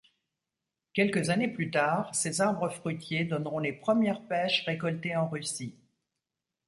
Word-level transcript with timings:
Quelques 0.95 1.29
années 1.29 1.47
plus 1.47 1.69
tard, 1.69 2.09
ces 2.15 2.41
arbres 2.41 2.69
fruitiers 2.73 3.23
donneront 3.23 3.59
les 3.59 3.71
premières 3.71 4.27
pêches 4.27 4.63
récoltées 4.65 5.15
en 5.15 5.29
Russie. 5.29 5.75